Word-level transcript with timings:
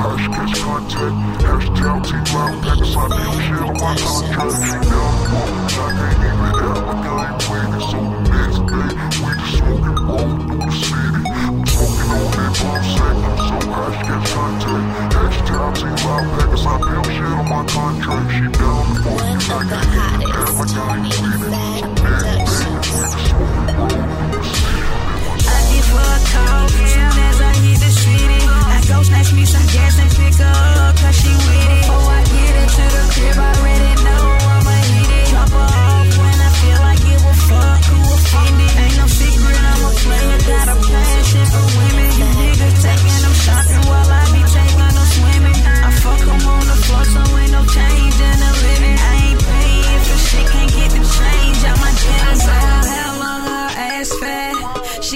hash 0.00 0.26
catch 0.32 0.54
contact. 0.60 1.14
Hashtag 1.44 2.00
Team 2.08 2.24
Loud 2.32 2.56
Packers, 2.64 2.96
I 2.96 3.04
do 3.10 3.24
shit 3.44 3.60
on 3.60 3.74
my 3.76 3.92
contract. 4.00 4.48
Down 4.88 5.12
the 5.20 5.28
road, 5.30 5.60
I 5.60 5.88
can't 5.96 6.24
even 6.24 6.40
have 6.40 6.80
my 6.88 6.94
game 7.04 7.36
waiting. 7.50 7.84
So 7.90 7.98
the 8.00 8.20
next 8.30 8.60
day, 8.70 8.88
we 9.20 9.30
just 9.36 9.52
smoking 9.60 10.00
roll 10.08 10.32
through 10.40 10.60
the 10.60 10.72
city. 10.72 11.20
I'm 11.30 11.66
smoking 11.66 12.10
on 12.10 12.24
that 12.32 12.52
bomb 12.60 12.84
sack, 12.90 13.16
I'm 13.20 13.36
so 13.44 13.58
hash 13.70 14.00
catch 14.06 14.26
contact. 14.32 14.84
Hashtag 15.14 15.70
Team 15.76 15.96
Loud 16.06 16.24
Packers, 16.32 16.64
I 16.64 16.76
do 16.80 16.96
shit 17.12 17.28
on 17.28 17.44
my 17.48 17.60
contract. 17.68 18.26
She 18.30 18.46
down 18.56 18.84
the 18.88 19.00
road, 19.04 19.20
I 19.20 19.68
can't 19.70 19.88
even 19.92 20.30
have 20.32 20.54
my 20.56 20.64
game 20.64 21.04
waiting. 21.10 21.69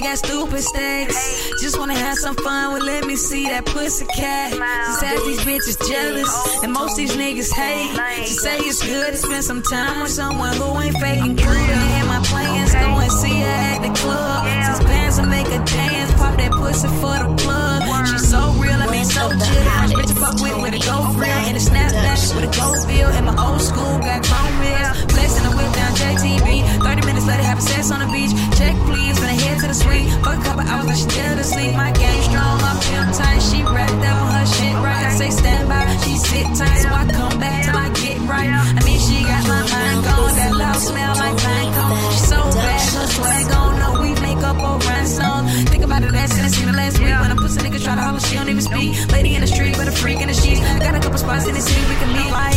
Got 0.05 0.19
stupid 0.19 0.61
stacks. 0.61 1.51
Just 1.63 1.79
wanna 1.79 1.95
have 1.95 2.19
some 2.19 2.37
fun, 2.37 2.73
well 2.73 2.85
let 2.85 3.07
me 3.07 3.17
see 3.17 3.49
that 3.49 3.65
pussy 3.65 4.05
cat. 4.15 4.53
She 4.53 4.93
says 5.01 5.19
these 5.25 5.41
bitches 5.41 5.79
jealous, 5.89 6.63
and 6.63 6.73
most 6.73 6.97
these 6.97 7.17
niggas 7.17 7.51
hate. 7.51 7.97
She 8.27 8.35
say 8.35 8.59
it's 8.59 8.85
good 8.85 9.13
to 9.13 9.17
spend 9.17 9.45
some 9.45 9.63
time 9.63 10.03
with 10.03 10.11
someone 10.11 10.55
who 10.57 10.69
ain't 10.81 10.97
faking 10.99 11.37
good. 11.37 11.71
And 11.97 12.07
my 12.07 12.21
plans, 12.25 12.73
go 12.75 13.01
and 13.01 13.13
see 13.13 13.41
her 13.41 13.59
at 13.73 13.81
the 13.81 13.93
club. 13.99 14.45
Since 14.67 14.81
bands 14.85 15.19
will 15.19 15.27
make 15.27 15.47
a 15.47 15.65
dance, 15.65 16.13
pop 16.21 16.37
that 16.37 16.53
pussy 16.53 16.89
for 17.01 17.17
the 17.17 17.35
plug. 17.43 17.83
She's 18.07 18.29
so 18.29 18.53
real, 18.61 18.77
I 18.77 18.91
mean 18.91 19.07
so 19.07 19.31
chill. 19.31 19.65
Bitch, 19.97 20.13
fuck 20.21 20.37
with 20.43 20.61
with 20.61 20.75
a 20.77 20.83
gold 20.85 21.17
grill 21.17 21.33
and 21.49 21.57
a 21.57 21.61
snapback 21.61 22.21
with 22.37 22.45
a 22.45 22.53
gold 22.53 22.87
bill. 22.87 23.09
And 23.09 23.25
my 23.25 23.37
old 23.41 23.63
school 23.63 23.99
got 24.05 24.23
in 46.69 46.73
the 46.73 46.77
last 46.77 46.99
week. 46.99 47.09
When 47.21 47.31
a 47.31 47.37
pussy 47.37 47.61
nigga 47.61 47.83
try 47.83 47.95
to 47.95 48.01
holler, 48.01 48.21
she 48.21 48.37
don't 48.37 48.49
even 48.49 48.63
speak. 48.63 49.11
Lady 49.13 49.35
in 49.35 49.41
the 49.41 49.47
street, 49.47 49.77
but 49.77 49.89
a 49.89 49.93
freak 49.93 50.21
in 50.21 50.29
the 50.29 50.35
sheets. 50.35 50.61
Got 50.61 50.95
a 50.95 51.01
couple 51.01 51.19
spots 51.19 51.47
in 51.47 51.55
the 51.55 51.61
city 51.61 51.81
we 51.89 51.97
can 51.97 52.13
meet. 52.13 52.54